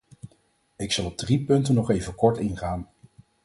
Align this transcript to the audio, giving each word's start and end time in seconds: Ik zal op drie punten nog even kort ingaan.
Ik 0.77 0.91
zal 0.91 1.05
op 1.05 1.17
drie 1.17 1.45
punten 1.45 1.73
nog 1.73 1.89
even 1.89 2.15
kort 2.15 2.37
ingaan. 2.37 2.89